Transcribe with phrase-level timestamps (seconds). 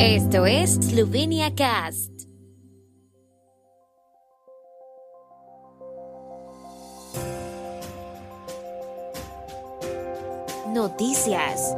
[0.00, 2.12] Esto es Slovenia Cast.
[10.72, 11.74] Noticias.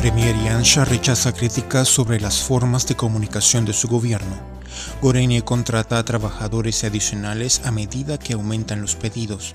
[0.00, 4.53] Premier Janša rechaza críticas sobre las formas de comunicación de su gobierno.
[5.02, 9.54] Gorenje contrata a trabajadores adicionales a medida que aumentan los pedidos.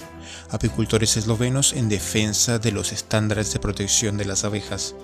[0.50, 4.96] Apicultores eslovenos en defensa de los estándares de protección de las abejas.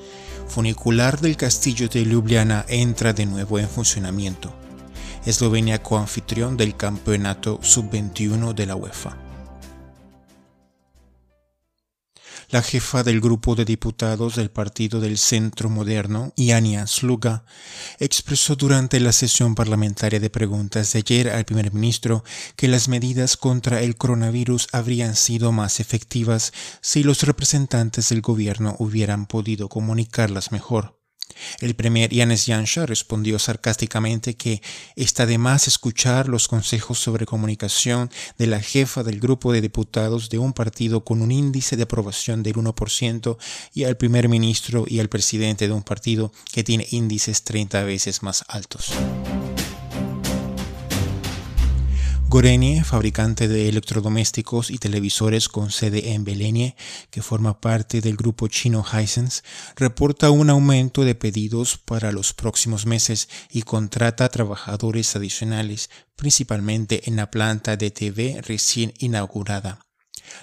[0.48, 4.53] Funicular del castillo de Ljubljana entra de nuevo en funcionamiento.
[5.25, 9.24] Eslovenia coanfitrión del campeonato sub-21 de la UEFA.
[12.49, 17.44] La jefa del grupo de diputados del Partido del Centro Moderno, Iania Sluga,
[17.99, 22.23] expresó durante la sesión parlamentaria de preguntas de ayer al primer ministro
[22.55, 28.75] que las medidas contra el coronavirus habrían sido más efectivas si los representantes del gobierno
[28.80, 30.95] hubieran podido comunicarlas mejor.
[31.59, 34.61] El premier Yanis Yansha respondió sarcásticamente que
[34.95, 40.30] está de más escuchar los consejos sobre comunicación de la jefa del grupo de diputados
[40.30, 43.38] de un partido con un índice de aprobación del 1%
[43.73, 48.23] y al primer ministro y al presidente de un partido que tiene índices 30 veces
[48.23, 48.91] más altos.
[52.45, 56.75] Gorenje, fabricante de electrodomésticos y televisores con sede en Belenie,
[57.09, 59.41] que forma parte del grupo chino Hisense,
[59.75, 67.16] reporta un aumento de pedidos para los próximos meses y contrata trabajadores adicionales, principalmente en
[67.16, 69.84] la planta de TV recién inaugurada.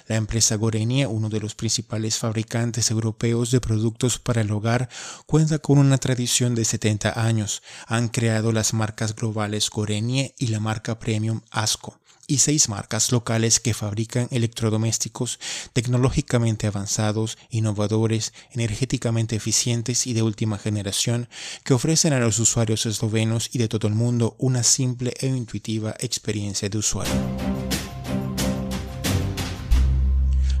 [0.07, 4.89] La empresa Gorenie, uno de los principales fabricantes europeos de productos para el hogar,
[5.25, 7.63] cuenta con una tradición de 70 años.
[7.87, 13.59] Han creado las marcas globales Gorenie y la marca premium Asco y seis marcas locales
[13.59, 15.39] que fabrican electrodomésticos
[15.73, 21.27] tecnológicamente avanzados, innovadores, energéticamente eficientes y de última generación
[21.63, 25.95] que ofrecen a los usuarios eslovenos y de todo el mundo una simple e intuitiva
[25.99, 27.62] experiencia de usuario.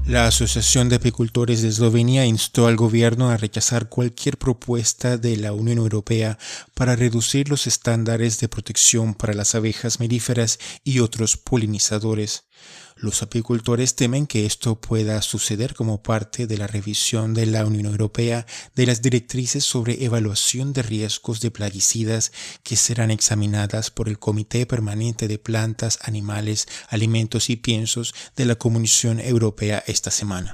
[0.05, 5.53] La Asociación de Apicultores de Eslovenia instó al gobierno a rechazar cualquier propuesta de la
[5.53, 6.37] Unión Europea
[6.73, 12.43] para reducir los estándares de protección para las abejas melíferas y otros polinizadores.
[12.95, 17.85] Los apicultores temen que esto pueda suceder como parte de la revisión de la Unión
[17.85, 22.31] Europea de las directrices sobre evaluación de riesgos de plaguicidas
[22.63, 28.55] que serán examinadas por el Comité Permanente de Plantas, Animales, Alimentos y Piensos de la
[28.55, 30.53] Comisión Europea esta semana.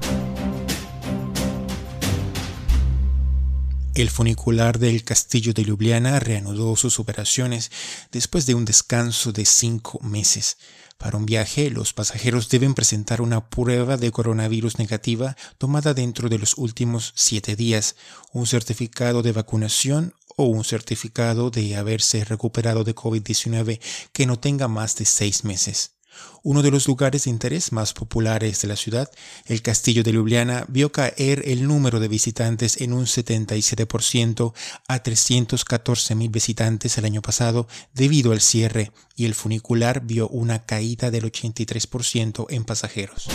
[4.00, 7.70] El funicular del castillo de Ljubljana reanudó sus operaciones
[8.14, 10.58] después de un descanso de cinco meses.
[11.00, 16.38] Para un viaje, los pasajeros deben presentar una prueba de coronavirus negativa tomada dentro de
[16.38, 17.96] los últimos siete días,
[18.34, 23.80] un certificado de vacunación o un certificado de haberse recuperado de COVID-19
[24.12, 25.99] que no tenga más de seis meses.
[26.44, 29.12] Uno de los lugares de interés más populares de la ciudad,
[29.46, 34.54] el Castillo de Ljubljana, vio caer el número de visitantes en un 77%
[34.88, 41.12] a 314.000 visitantes el año pasado debido al cierre y el funicular vio una caída
[41.12, 43.28] del 83% en pasajeros.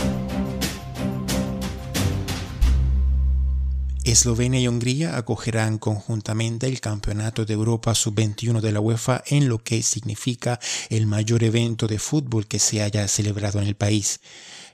[4.05, 9.63] Eslovenia y Hungría acogerán conjuntamente el Campeonato de Europa Sub-21 de la UEFA en lo
[9.63, 10.59] que significa
[10.91, 14.19] el mayor evento de fútbol que se haya celebrado en el país.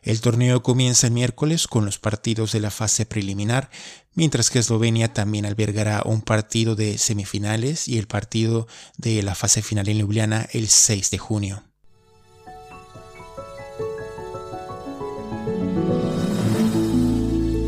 [0.03, 3.69] El torneo comienza el miércoles con los partidos de la fase preliminar,
[4.15, 9.61] mientras que Eslovenia también albergará un partido de semifinales y el partido de la fase
[9.61, 11.70] final en Ljubljana el 6 de junio.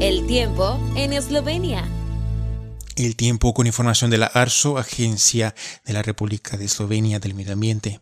[0.04, 1.88] El tiempo en Eslovenia.
[2.98, 5.56] El tiempo con información de la ARSO, Agencia
[5.86, 8.02] de la República de Eslovenia del Medio Ambiente.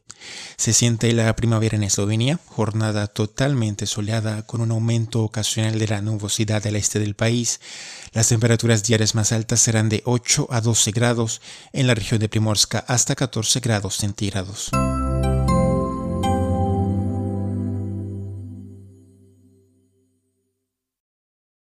[0.57, 6.01] Se siente la primavera en Eslovenia, jornada totalmente soleada con un aumento ocasional de la
[6.01, 7.61] nubosidad del este del país.
[8.13, 11.39] Las temperaturas diarias más altas serán de 8 a 12 grados
[11.71, 14.71] en la región de Primorska hasta 14 grados centígrados.